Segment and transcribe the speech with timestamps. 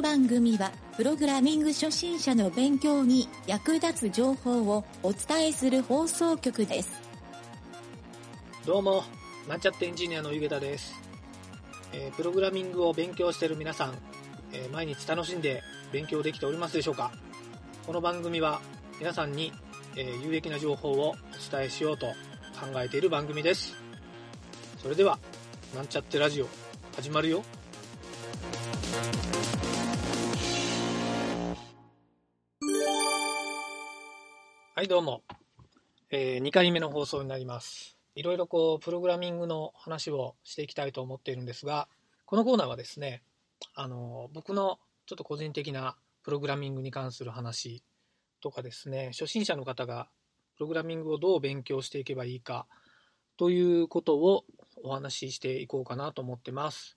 [0.00, 6.90] の番組は、プログラミング初心者の勉強に役立つ情報をお伝えする放送局です。
[8.64, 9.04] どうも、
[9.46, 10.94] なんちゃってエンジニアのゆげたです。
[11.92, 13.94] えープログラミングを勉強している皆さん、
[14.54, 15.62] えー毎日楽しんで
[15.92, 17.12] 勉強できておりますでしょうか？
[17.86, 18.62] この番組は
[18.98, 19.52] 皆さんに、
[19.96, 21.14] えー有益な情報をお
[21.52, 22.06] 伝えしようと
[22.58, 23.76] 考えている番組です。
[24.80, 25.18] それでは、
[25.76, 26.48] なんちゃってラジオ、
[26.96, 27.42] 始まるよ。
[34.80, 35.22] はい、どうも。
[36.08, 37.98] え2回目の放送になります。
[38.14, 41.86] いろいろこう、プログラミングの話をしていきたいと思っているんですが、
[42.24, 43.22] このコーナーはですね、
[43.74, 47.82] あの、僕のちょっと個人的なプログラミングに関する話
[48.40, 50.08] とかですね、初心者の方が
[50.56, 52.66] プログラミングをどう勉強していけばいいか
[53.36, 54.46] ということを
[54.82, 56.96] お話ししていこうかなと思ってます。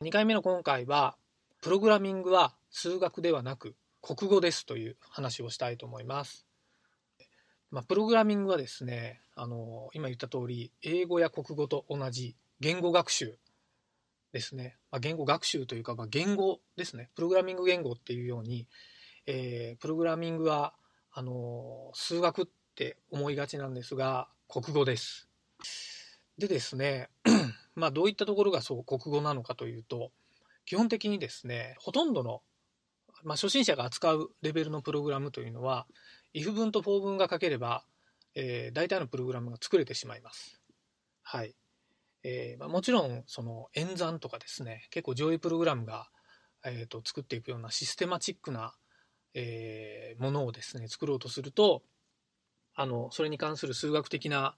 [0.00, 1.18] 2回目の今回は、
[1.60, 6.46] プログラミングは数学ではなく国語ですという話をしたいと思います。
[7.72, 13.38] まあ、プログラミングはですね、あの今言った通り、英語や国語と同じ言語学習
[14.34, 14.76] ですね。
[14.90, 17.08] まあ、言語学習というか、まあ、言語ですね。
[17.16, 18.68] プログラミング言語っていうように、
[19.26, 20.74] えープログラミングは
[21.12, 25.30] あの数学って思いがちなんですが、国語です。
[26.36, 27.08] でですね、
[27.74, 30.10] まあ、どういったところがそう国語なのかというと、
[30.66, 32.42] 基本的にですね、ほとんどの、
[33.24, 35.86] まあ、初心者が扱うレベルのプログラムというのは、
[36.34, 37.84] if 文と for 文が書ければ、
[38.34, 40.60] えー大体のプログラムが作れてしまいます。
[41.22, 41.54] はい。
[42.24, 46.08] えーまあ、もちろん、その演算とかですね、結構上位プログラムが、
[46.64, 48.74] えー、と作っていくようなシステマチックな、
[49.34, 51.82] えーものをですね、作ろうとすると、
[52.74, 54.56] あの、それに関する数学的な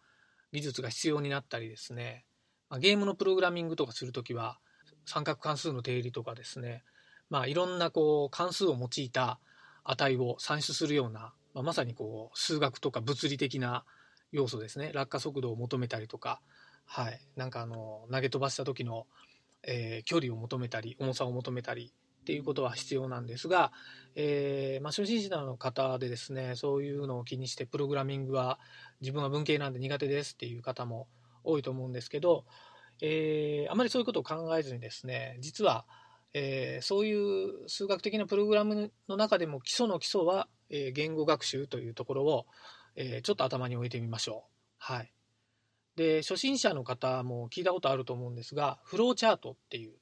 [0.52, 2.24] 技術が必要になったりですね、
[2.68, 4.58] まあ、ゲームのプログラミングとかするときは、
[5.06, 6.84] 三角関数の定理とかですね、
[7.30, 9.40] まあ、いろんなこう関数を用いた
[9.84, 13.84] 値を算出するような、まあ、まさにこう数学とか物理的な
[14.32, 14.90] 要素ですね。
[14.92, 16.40] 落下速度を求めたりとか、
[16.84, 19.06] はい、なんかあの投げ飛ばした時の、
[19.62, 21.92] えー距離を求めたり重さを求めたり
[22.24, 23.70] っていうことは必要なんですが、
[24.14, 28.58] えーまあ、初心者の方でですねそういうのを気にしてプログラミングは
[29.00, 31.06] 自分は文系なんで苦手ですっていう方も
[31.44, 32.44] 多いと思うんですけど、
[33.02, 35.84] えーあまりそういうことを考えずにですね実は、
[36.32, 42.46] えーそういう数学的なプログラムの中でも基礎の基礎は、えー言語学習というところを、
[42.96, 44.50] えーちょっと頭に置いてみましょう。
[44.78, 45.12] はい、
[45.96, 49.94] で初心者の方も聞いたことあると思うんですがフローチャートっていう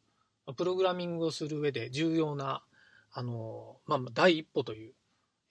[0.56, 2.64] プログラミングをする上で重要な
[3.12, 4.94] あの、まあ、第一歩という、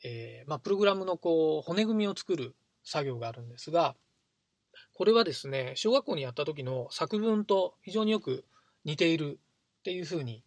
[0.04, 3.96] えーまあ、プログラムのこう骨組みを作る作業があるんですが
[4.94, 8.44] これはですね小学校にやった時の作文と非常によく
[8.84, 9.40] 似ている
[9.80, 10.44] っていうふうに、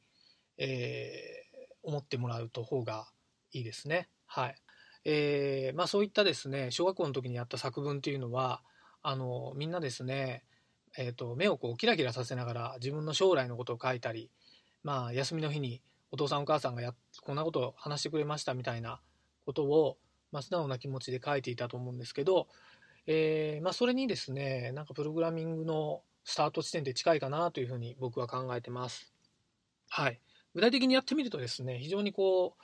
[0.59, 1.45] えー
[1.85, 3.07] 思ってもらうと方が
[3.53, 4.09] いいですね。
[4.35, 4.55] はい
[5.05, 8.63] えーまあ、そういったですね小学校の時にやった作文っていうのは
[9.01, 10.43] あのみんなですね、
[10.99, 14.33] えー、と目をこうキラキラさせながら自分の将来のことを書いたり、
[14.83, 16.93] まあ、休みの日にお父さんお母さんがや
[17.23, 19.01] こんなことを話してくれましたみたいな
[19.47, 19.99] ことを、
[20.33, 22.49] まあ、素直な気持ちで書いていたと思うんですけど、
[23.07, 29.13] えーまあ、それにですねなんかプログラミングのスタート地点で近いかなというふうに僕は考えてます。
[29.91, 30.19] はい、
[30.55, 32.63] 具体的にやってみるとですね非常にこう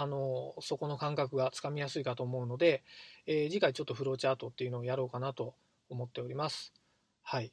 [0.00, 2.84] あのそこの感覚がつかみやすいかと思うので、
[3.26, 5.56] えー次回ちょっとフローチャートっていうのをやろうかなと
[5.90, 6.72] 思っております。
[7.24, 7.52] はい、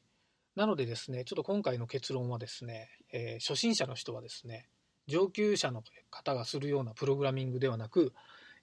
[0.56, 4.68] なのでですねちょっと今回の結論はですね、えー初心者の人はですね
[5.08, 8.14] 上級者の方がするようなプログラミングではなく、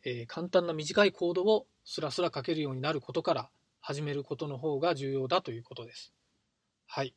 [0.05, 3.51] えー簡単な短いコードをスラスラ書けるようになることから
[3.81, 6.13] 始めることの方が重要だということです。
[6.87, 7.17] はい。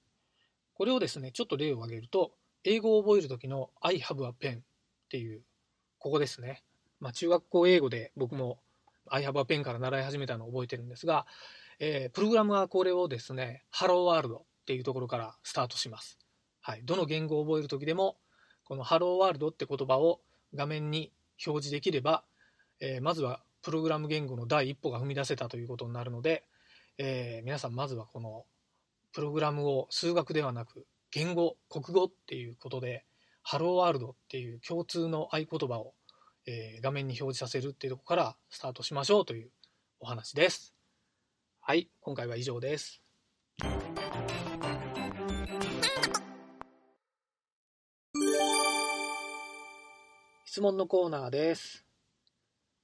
[0.73, 2.31] これをですね、ちょっと例を挙げると、
[2.63, 4.61] 英語を覚える時の I have a pen っ
[5.09, 5.43] ていう、
[6.05, 6.61] ここですね。
[6.99, 8.59] まあ、中学校英語で僕も
[9.09, 11.25] I have a pen から習い始めたのを覚えてるんですが、
[11.79, 16.19] えープログラムはこれをですね、Hello World っていうところからスタートします。
[16.61, 16.83] はい。
[16.83, 18.17] どの言語を覚える時でも、
[18.65, 20.21] この Hello World って言葉を
[20.53, 21.11] 画面に
[21.43, 22.23] 表示できれば、
[22.79, 26.43] えーまずはプログラム言語の第一歩が踏み出せたということになるので、
[26.99, 28.45] えー皆さんまずはこの
[29.11, 33.05] プログラムを数学ではなく言語国語っていうことで
[33.47, 35.93] ハローワールドっていう共通の合言葉を、
[36.47, 39.49] えー画面に表示させるっていうところからスタートしましょうという
[39.99, 40.73] お話です。
[41.61, 43.01] はい、今回は以上です。
[50.45, 51.85] 質問のコーナーです。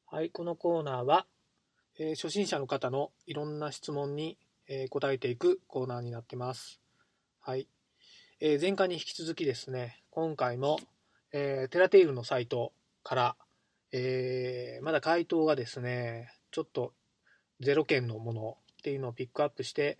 [0.07, 1.25] はい、このコーナーは、
[1.98, 4.38] えー初心者の方のいろんな質問に、
[4.68, 6.81] えー答えていくコーナーになってます。
[7.40, 7.69] はい。
[8.42, 10.80] えー前回に引き続きですね、今回も、
[11.31, 12.74] えー、テラテイルのサイト
[13.04, 13.36] から、
[13.92, 16.94] えー、まだ回答がですね、ちょっと
[17.62, 19.98] 0件のものっていうのをピックアップして、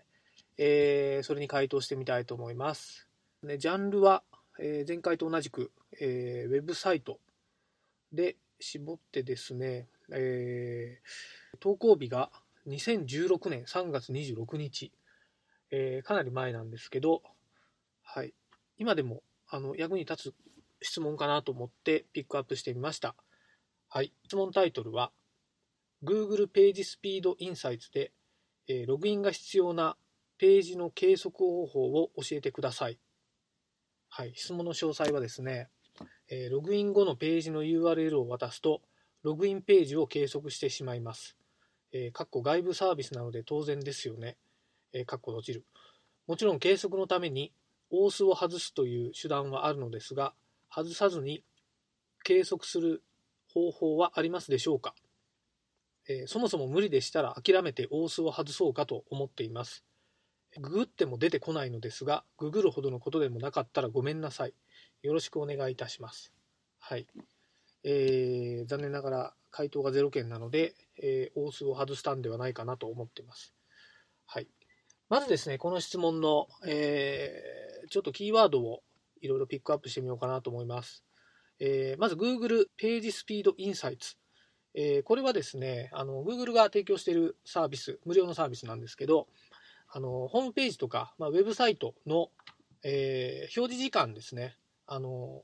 [0.58, 3.08] えー、それに回答してみたいと思います。
[3.42, 4.22] でジャンルは、
[4.58, 7.18] えー、前回と同じく、えー、ウェブサイト
[8.12, 12.30] で絞ってですね、えー、投稿日が
[12.68, 14.92] 2016年3月26日、
[15.70, 17.22] えー、かなり前なんですけど、
[18.02, 18.34] はい、
[18.78, 20.34] 今でもあの役に立つ
[20.80, 23.14] 質問かなと思ってピックアップしてみました。
[23.94, 25.12] はい、質問タイトルは
[26.02, 28.10] Google ページスピードインサイツで、
[28.66, 29.98] え、ログインが必要な
[30.38, 32.98] ページの計測方法を教えてください。
[34.08, 35.68] はい、質問の詳細はですね、
[36.30, 38.80] え、ログイン後のページの URL を渡すと、
[39.24, 41.36] ログインページを計測してしまいます。
[41.92, 44.38] えー、かっこ外部サービスなので当然ですよね。
[44.94, 45.66] えー、かっこ閉じる。
[46.26, 47.52] もちろん計測のために、
[47.90, 50.32] オースを外すという手段はあるのですが、
[50.70, 51.44] 外さずに
[52.24, 53.02] 計測する
[53.52, 54.94] 方法はありますでしょうか？
[56.08, 59.84] えー、そもそも無理でしたら諦めて大須を外そうかと思っています。
[60.60, 64.54] ググっても出てこないのですが、ググるほどのことでもなかったらごめんなさい。
[65.02, 66.32] よろしくお願いいたします。
[66.78, 67.06] はい。
[67.84, 73.54] えー、残念ながら回答が0件なので、えー、大須を外したんではないかなと思っています。
[74.26, 74.48] はい。
[75.08, 78.82] まずですね、この質問の、えー、ちょっとキーワードを
[79.20, 81.04] いろいろピックアップしてみようかなと思います。
[81.60, 84.16] えー、まず Google ページスピードインサイツ。
[84.74, 89.28] えー、これはですね、あの、Google が提供しているサービス、無料のサービスなんですけど、
[89.88, 92.30] あの、ホームページとか、まあ、ウェブサイトの、
[92.82, 94.56] えー、表示時間ですね、
[94.86, 95.42] あの、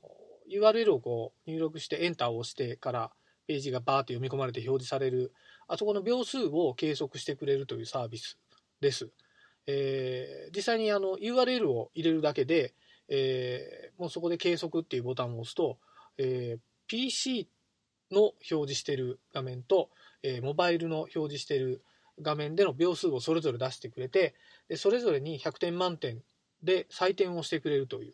[0.49, 3.11] URL をこう入力してエンターを押してから
[3.47, 5.31] ページがバーって読み込まれて表示される、
[5.67, 8.37] あそこの秒数を計測してくれるというサービス
[8.81, 9.09] です。
[9.67, 12.73] えー、実際にあの URL を入れるだけで、
[13.07, 15.77] えー、もうそこで計測っていうボタンを押すと、
[16.19, 17.49] えー、PC
[18.11, 19.89] の表示してる画面と、
[20.21, 21.81] えー、モバイルの表示してる
[22.21, 24.35] 画面での秒数をそれぞれ出してくれて
[24.67, 26.21] でそれぞれに100点満点
[26.61, 28.13] で採点をしてくれるという、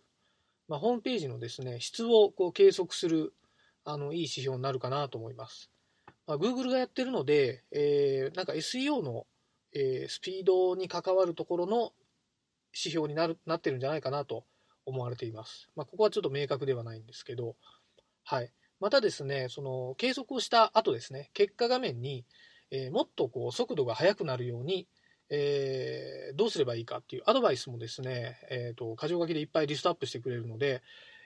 [0.68, 3.34] まあ、ホームページのですね質をこう計測する
[3.84, 5.70] あのいい指標になるかなと思います。
[6.28, 9.28] まあ、Google がやってるので、えー、なんか SEO の、
[9.74, 11.94] えー、スピードに関わるところの
[12.74, 14.44] 指標になるなってるんじゃないかなと
[14.88, 15.70] 思われています。
[15.76, 17.56] まあ、ここはちょっと明確ではないんですけど、
[18.26, 18.52] はい。
[18.80, 22.26] またですね、その計測をした後ですね、結果画面に、
[22.72, 24.88] えー、もっとこう速度が速くなるように、
[25.30, 30.82] えー、どうすればいいかっていうアドバイスもですね、えーと、箇条書きでいっぱいリストアップしてくれるので、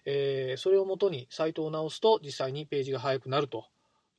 [0.06, 3.66] えー、それをもとにサイトを直すと実際にページが速くなると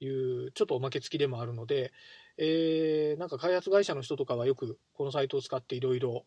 [0.00, 1.92] いうちょっとおまけ付きでもあるので、
[2.38, 6.24] えー、なんか開発会社の人とかはよくこのサイトを使っていろいろ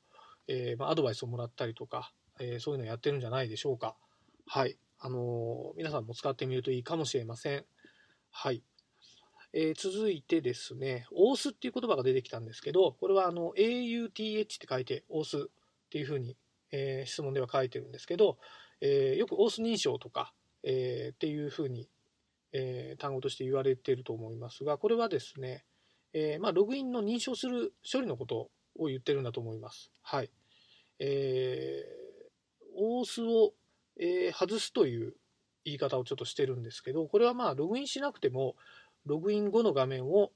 [0.79, 3.95] アドバイスをもらったりとか、えー、そういうのをやってるんじゃないでしょうか。
[4.45, 4.77] はい。
[5.05, 7.65] あの皆さんも使ってみるといいかもしれません。
[8.31, 8.63] はい。
[9.51, 15.41] えー、続いてですね、オースっていう言葉が出てきたんですけど、これはあの AUTH って書いて、オースっ
[15.89, 16.37] ていうふうに、
[16.71, 18.37] えー、質問では書いてるんですけど、
[18.79, 20.33] えー、よくオース認証とか、
[20.63, 21.89] えっていうふうに、
[22.53, 25.65] え単語として言われてると思いますが、これはですね、
[26.13, 29.91] えまあ、ログインの認証する処理のことを言ってるんだと思います。
[30.01, 30.31] はい。
[30.99, 33.53] えー、オースを
[33.99, 35.13] えー、外すという
[35.65, 38.55] 言い方をちょっとしてるんですけど、これはまあログインしなくても、
[39.05, 40.31] ログイン後の画面を、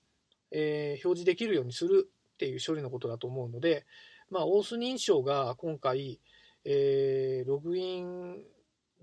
[0.52, 3.86] えー、表示できるようにするっていう処理のことだと思うので、
[4.30, 6.20] まあ、オース認証が今回、
[6.66, 8.38] えー、ログイン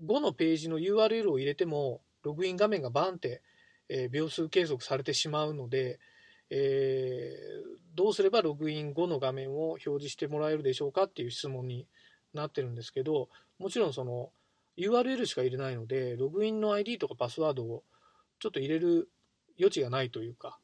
[0.03, 3.41] 後のページの URL を入れても、ログイン画面がバンって、
[3.89, 5.99] えー、秒数計測されてしまうので、
[6.49, 11.87] えー、どうすればログイン後の画面を表示してもらえるでしょうかっていう質問に
[12.33, 14.31] なってるんですけど、もちろんその、
[14.77, 17.83] URL しか入れないので、ログインの ID とかパスワードを
[18.39, 19.09] ちょっと入れる
[19.57, 20.59] 余地がないというか、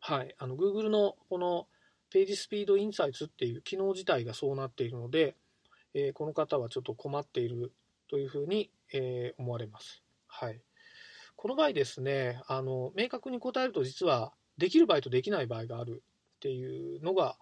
[0.00, 1.66] はい、あの Google のこの
[2.10, 5.36] ページスピードインサイツっていう機能自体がそうなっているので、
[5.94, 7.72] えー、この方はちょっと困っている
[8.08, 10.02] というふうに、えー、思われます。
[10.26, 10.60] はい。
[11.36, 16.02] この場合ですね、あの、明確に答えると実はできる場合とできない場合がある
[16.36, 17.36] っていうのが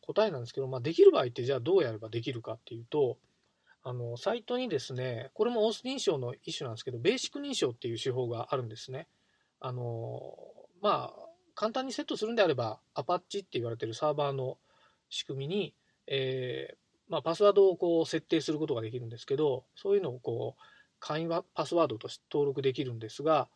[0.00, 3.18] 答えなんですけど、まあ、できる場合ってじゃあどうやればできるかっていうと、
[3.88, 9.08] あのサイトにですね、これもオース認証の一種なんですけど、ベーシック認証っていう手法があるんですね。
[9.60, 10.34] あの
[10.82, 14.58] まあ、簡単にセットするんであれば、アパッチって言われてるサーバーの
[15.08, 15.74] 仕組みに、
[16.06, 16.76] えー、
[17.08, 20.62] まあ、パスワードをこう設定することができるんですけど、そういうのをこう
[21.00, 23.48] 簡易パスワードとして登録できるんですが、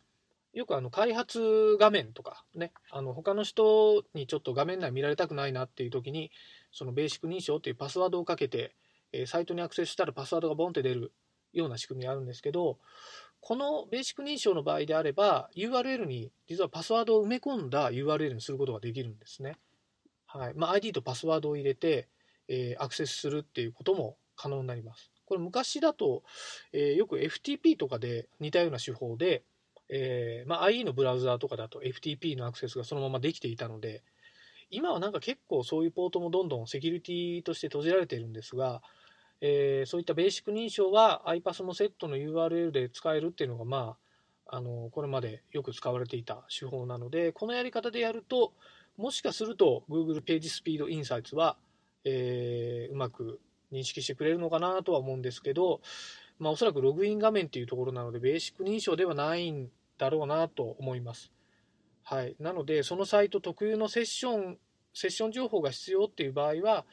[0.53, 6.31] よくあの開発画面とかね、あの他の人にちょっと画面内見られたくないなっていう時に、
[6.71, 8.73] そのベーシック認証っていうパスワードをかけて、
[9.13, 11.13] えサイトにアクセスしたらパスワードがボンって出る
[11.53, 12.79] ような仕組みがあるんですけど、
[13.39, 19.57] このベーシック認証の場合であれば、URL に実はパスワードを埋め込んだ URL にすることができるんですね。
[20.25, 22.07] はいまあ、ID とパスワードを入れて、
[22.47, 25.11] えー、アクセスするっていうことも可能になります。
[25.25, 26.23] これ昔だと、
[26.71, 29.43] えー、よく FTP とかで似たような手法で、
[29.89, 34.03] えーまあ、IE のブラウザーとかだと FTP のアクセスがそのままできていたので、
[34.69, 38.81] 今はなんか結構そういうポートもどんどんセキュリティとして閉じられているんですが、
[39.45, 43.97] えー、そういったベーシック認証は iPass もセットの URL で使えるっていうのが、ま
[44.47, 48.53] あ、あのこれまでよく使われていた手法なので、このやり方でやると、
[48.95, 51.57] もしかすると Google ページスピードインサイツは、
[52.05, 53.41] えー、うまく
[53.73, 55.81] 認識してくれるのかなとは思うんですけど、
[56.39, 61.33] まあ、おそらくログイン画面っていうところなので、ベーシック認証ではないんだろうなと思います。
[62.03, 64.57] はい、なので、そのサイト特有のセッション、
[64.93, 66.85] セッション情報が必要っていう場合は、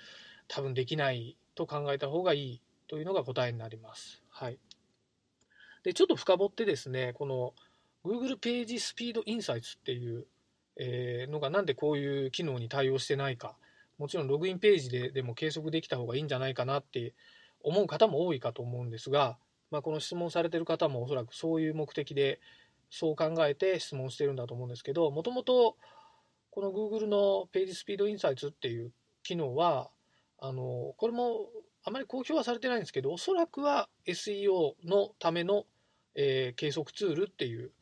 [0.49, 4.23] 多分できないと考えた方がいいというのが答えになります。
[4.29, 4.59] はい。
[5.85, 7.55] で、ちょっと深掘ってですね、この
[8.05, 10.26] Google ページスピードインサイツっていう、
[10.76, 13.57] えのがなんでこういう機能に対応してないか、
[13.99, 17.12] もちろんログインページででも計測できた方がいいんじゃないかなって
[17.62, 19.37] 思う方も多いかと思うんですが、
[19.71, 22.40] まあ、この質問されてる方もおそらくそういう目的で
[22.88, 25.76] そう考えて質問してるんだと思うんですけど、もともと
[26.50, 29.90] この Google のページスピードインサイツっていう機能は、
[30.41, 31.49] あのこれも
[31.85, 35.65] あまり公表はされてないんですけどおそらくは SEO のための、
[36.15, 37.73] えー、計測ツールっていう、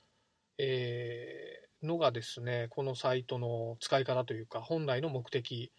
[0.58, 5.72] えー、のがですねこのサイトの使い方というか本来の目的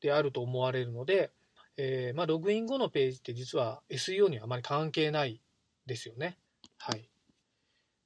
[0.00, 1.32] であると思われるので、
[1.76, 5.40] えー、まあ、ログイン後のページって実は SEO にはあまり関係ない
[5.86, 6.38] ですよね。
[6.78, 7.08] はい、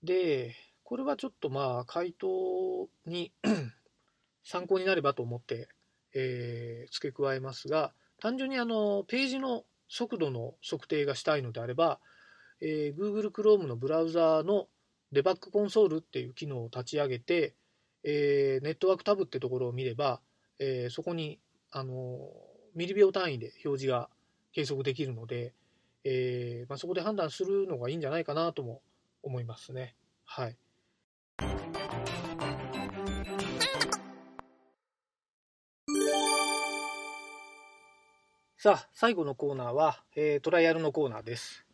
[0.02, 3.32] でこれはちょっとまあ回答に
[4.44, 5.68] 参考になればと思って
[6.14, 11.98] えー、付け加えますが単純にあのページの速度の測定がしたいのであれば、
[12.60, 14.66] えー、Google Chrome のブラウザーの
[15.12, 17.54] デバッグコンソールっていう機能を立ち上げて、
[18.04, 20.20] えー、ネットワークタブってところを見れば、
[20.58, 21.38] えー、そこに
[21.70, 22.30] あの
[22.74, 24.08] ミリ秒単位で表示が
[24.52, 25.54] 計測できるので、
[26.04, 28.82] えーまあ、そこで判断するのがいいんじゃないかなとも
[29.22, 29.94] 思いますね。
[30.24, 30.56] はい。
[38.60, 41.64] さあ、最後のコーナーは、えー、トライアルのコーナーです。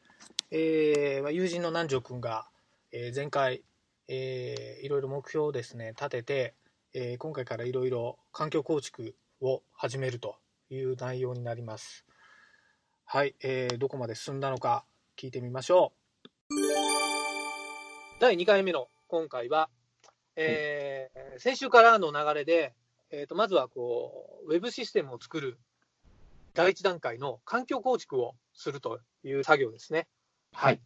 [0.51, 2.47] えー、友人の南條君が、
[2.93, 3.63] えー、前回、
[4.07, 6.55] えー、いろいろ目標をですね、立てて、
[6.93, 10.37] えー、今回からいろいろ環境構築を始めると
[10.69, 12.05] いう内容になります。
[13.07, 14.85] はい、えー、どこまで進んだのか
[15.17, 16.55] 聞いてみましょう。
[18.21, 19.71] 第2回目の今回は、
[20.37, 22.75] えー、先週からの流れで、
[23.11, 25.59] えーと、まずはこうウェブシステムを作る
[26.55, 30.07] 第一段階の環境構築をするという作業ですね。
[30.53, 30.81] はい。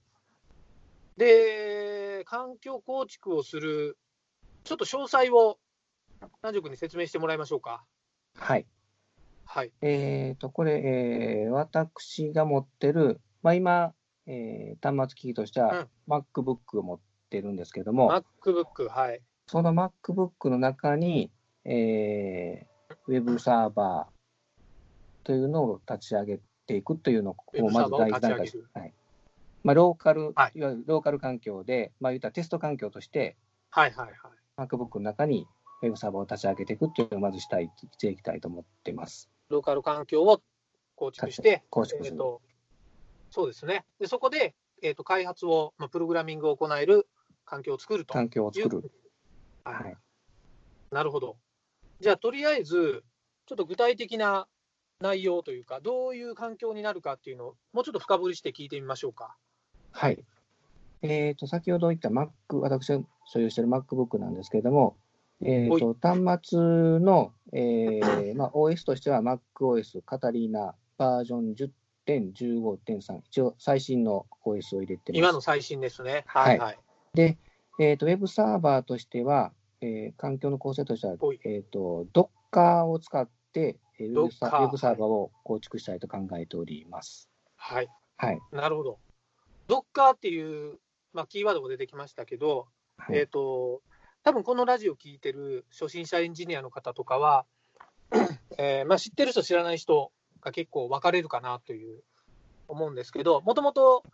[1.19, 3.99] で、環境構築をする、
[4.65, 5.59] ちょっと詳細を
[6.43, 7.85] 南條君に説明してもらいましょうか。
[8.35, 8.67] はい。
[9.45, 9.73] はい。
[9.83, 13.93] えっ、ー、と、これ、えー、私が持ってる、まあ、今、
[14.27, 18.11] えー、端末機器としては、MacBook を持ってるんですけども、
[18.43, 19.21] MacBook、はい。
[19.47, 21.31] その MacBook の中に、
[21.65, 24.18] えー、ウェブサーバー、
[25.29, 28.51] というのを立ち上げていくというのをまず第一段階。
[28.73, 28.95] はい
[29.63, 33.37] まあ、ローカル、はい、いわゆるローカル環境で、まあ、言ったテスト環境として、
[33.69, 35.47] はいはいはい、MacBook の中に
[35.83, 39.29] ウェブサーバーを立ち上げていくというのをまずしたいしていきたいと思ってます。
[39.51, 40.41] ローカル環境を
[40.95, 42.41] 構築して、構築する、えーと、
[43.31, 43.85] そうですね。
[44.01, 47.07] でそこで、えーと、開発を、まあ、プログラミングを行える
[47.45, 48.91] 環境を作ると環境を作る。
[49.65, 49.97] はい。
[50.91, 51.37] なるほど。
[52.01, 53.05] じゃあ、とりあえず、
[53.45, 54.47] ちょっと具体的な
[55.01, 59.37] 内容というか、どういう環境になるかっていうのを、もうちょっと深掘りして聞いてみましょうか。
[59.93, 60.25] はい。
[61.03, 64.97] えーと、先ほど言った Mac、私が所有している MacBook なんですけれども、
[65.41, 66.59] えーと、端末
[66.99, 71.55] の、えーまあ、OS としては MacOS カタリーナバージョン
[72.09, 75.19] 10.15.3、一応最新の OS を入れてます。
[75.19, 76.25] 今の最新ですね。
[76.27, 76.79] はい、はい、
[77.15, 77.39] で、
[77.79, 81.15] えーと、ウェブサーバーとしては、えー、環境の構成としては、
[81.45, 83.77] えーと、Docker を使って、
[84.07, 87.29] ウェブサウェブサーバーを構築したいと考えております。
[87.57, 87.89] はい。
[88.17, 88.41] はい。
[88.53, 88.99] なるほど。
[89.67, 90.79] ドッカーっていう、
[91.13, 93.83] まあ、キーワードも出てきましたけど、はい、えっ、ー、と、
[94.23, 97.47] 多分このラジオ聞いてる初心者エンジニアの方とかは、
[98.59, 102.03] えー、まあ、知ってる人、知らない人が結構分かれるかなという
[102.67, 104.05] 思うんですけど、もともと、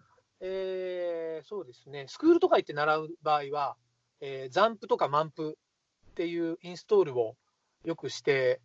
[0.41, 3.77] えー、そうですね、スクールとか行って習う場合は、
[4.21, 5.59] えー、ザンプとかマンプ
[6.11, 7.37] っていうインストールを
[7.85, 8.61] よくして、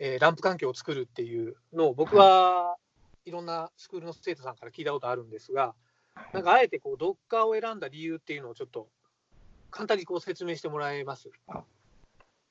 [0.00, 2.76] えー、ランプ環境を作るっていうのを僕は
[3.24, 5.74] いろんなスクールの生徒さんから聞いたことあるんですが、
[6.32, 8.88] なんかあえてこう Docker を選んだ理由っていうのをちょっと
[9.70, 11.30] 簡単にこう説明してもらえます？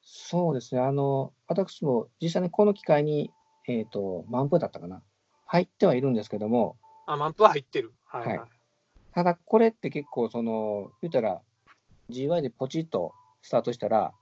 [0.03, 0.81] そうですね。
[0.81, 3.31] あの、私も実際にこの機会に、
[3.67, 5.01] えっ、と、満腹だったかな？
[5.45, 7.93] 入ってはいるんですけども、あ、満腹は入ってる。
[8.05, 8.49] はい、はい、はい
[9.13, 11.41] ただこれって結構、その、言ったら、
[12.09, 14.13] GY でポチッとスタートしたら、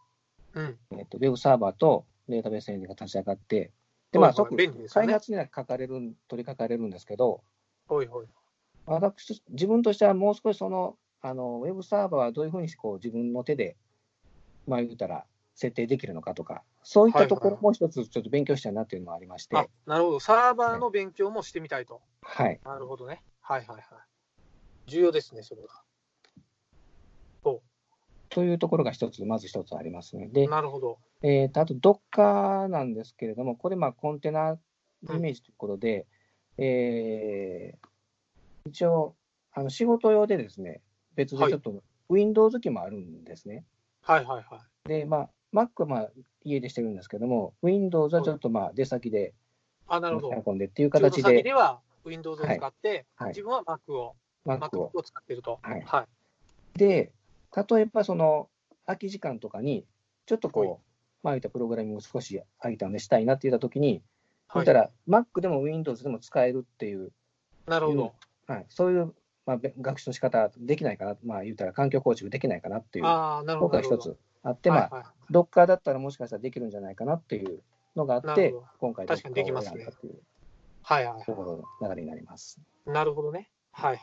[0.53, 0.77] うん。
[0.97, 3.71] えっ、と、ウェブサーバーとデータベースエンジンが立ち上がって、
[4.11, 5.07] で、まあ、即、便利ですよね。
[5.07, 5.93] 開発には書かれる、
[6.27, 7.43] 取り掛かれるんですけど、
[7.87, 8.27] ほいほい。
[8.85, 13.75] 私、自分としてはもう少しその、あの、ウェブサーバーはどういうふうにこう自分の手で、
[14.67, 20.19] まあ言ったら、設定できるのかとか、そういったところも一つちょっと勉強したいなっていうのがありまして、あ、なるほど。
[20.19, 22.01] サーバーの勉強もしてみたいと。
[22.21, 22.59] はい。
[22.63, 23.21] なるほどね。
[23.41, 23.83] はいはいはい。
[24.87, 25.67] 重要ですね、それは。
[28.29, 30.27] というところが一つ、まず一つありますね。
[30.27, 30.99] で、なるほど。
[31.21, 34.57] えーとあと Docker なんですけれども、これ、まあコンテナ
[35.09, 36.05] イメージということで、
[36.57, 37.89] えー
[38.65, 39.15] 一応、
[39.53, 40.81] あの仕事用でですね、
[41.15, 43.65] 別でちょっと Windows 機もあるんですね。
[44.01, 44.87] はいはいはい。
[44.87, 46.09] で、まあ、Mac はまあ
[46.43, 49.33] 家でしてるんですけども、Windows はちょっとまあ出先で
[49.87, 50.43] あ、なるほど。
[50.45, 54.91] 運んでっていう形で、先では Windows を使って、はい自分は Mac を、Mac を。
[54.93, 55.59] を使っていると。
[55.61, 56.07] はいは
[56.75, 56.77] い。
[56.77, 57.11] で、
[57.69, 58.49] 例えばその
[58.85, 59.85] 空き時間とかに、
[60.25, 60.88] ちょっとはいこう、
[61.23, 64.01] まあ言ったプログラミングを少し空いたのでしたいなって言ったときに、
[64.47, 67.11] はいたら Mac でも Windows でも使えるっていう、
[67.67, 68.13] なるほど。
[68.47, 69.13] はい、そういう、
[69.45, 73.77] まあ、べ学習の仕方できないかな、まあ言ったら環境構築できないかなっていうああ、なるほど。
[73.77, 77.61] のが一つあって、まあ、はいはいだったらもしかしたらできるんじゃないかなっていう
[77.95, 80.19] のがあって今回確かにできます Docker をね選んだっていう
[80.81, 82.59] はいはいところの流れになります。
[82.87, 83.51] なるほどね。
[83.71, 84.01] はい。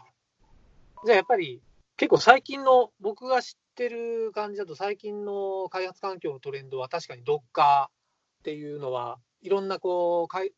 [1.05, 1.61] じゃあやっぱり、
[1.97, 7.89] 結構最近の、僕が知ってる感じだと、最近の開発環境のトレンドは確かに Docker っ
[8.43, 10.53] ていうのは、いろんなこう、かい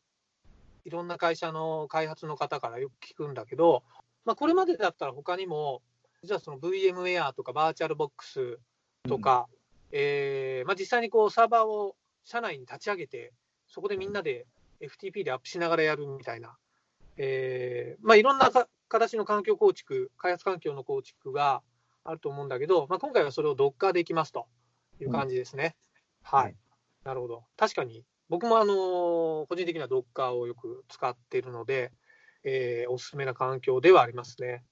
[0.85, 3.83] いろんな会社の開発の方からよく聞くんだけど、
[4.25, 5.81] まあ、これまでだったら他にも、
[6.23, 8.57] 実はその VMware とかバーチャルボックス
[9.07, 9.47] とか、
[9.91, 13.33] えーまあ、実際にこうサーバーを社内に立ち上げて、
[13.67, 14.47] そこでみんなで
[14.81, 16.57] FTP でアップしながらやるみたいな、
[17.17, 21.61] えーまあ、いろんなか形の環境構築、開発環境の構築が
[22.09, 24.47] あると思うんだけど、まあ、今回はそれを Docker でいきますと
[24.99, 25.75] いう感じですね。
[26.23, 26.55] はい、はい
[27.05, 27.43] なるほど。
[27.55, 31.91] 確かに、僕もあのー個人的には Docker をよく使っているので、
[32.43, 34.63] えーおすすめな環境ではありますね。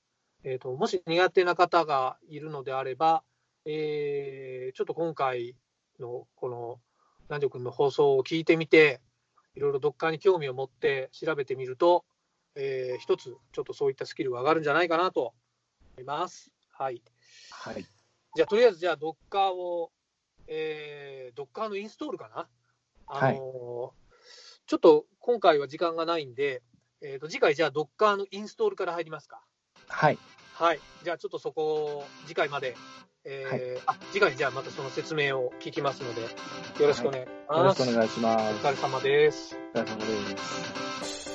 [0.43, 3.23] えーともし苦手な方がいるのであれば、
[3.65, 5.55] えーちょっと今回
[5.99, 6.79] のこの
[7.29, 9.01] 南條君の放送を聞いてみて、
[9.55, 12.05] いろいろ Docker に興味を持って調べてみると、
[12.55, 15.33] えー一つちょっとそういったスキルが上がるんじゃないかなと
[15.97, 16.51] 思います。
[16.71, 17.01] はい。
[17.51, 17.85] はい。
[18.35, 19.91] じゃあとりあえずじゃあ Docker を、
[20.47, 22.47] えー、Docker のインストールかな？
[23.07, 24.07] あのー
[24.69, 26.61] ちょっと今回は時間がないんで、
[27.01, 29.41] えー、と次回じゃあ Docker のインストールから入りますか。
[29.87, 30.19] はい。
[30.53, 30.79] はい。
[31.03, 32.75] じゃあちょっとそこを次回まで、
[33.23, 36.27] えーあ次回じゃあまたその説明を聞きますので、よ
[36.79, 37.57] ろしくお願いします。
[37.57, 38.55] よろしくお願いします。
[38.55, 39.57] お疲れ様です。
[39.73, 41.26] お疲れ様です。